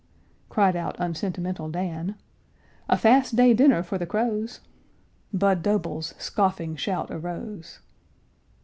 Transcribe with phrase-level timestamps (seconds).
[0.49, 2.15] Cried out unsentimental Dan;
[2.89, 4.59] "A Fast Day dinner for the crows!"
[5.31, 7.81] Budd Doble's scoffing shout arose.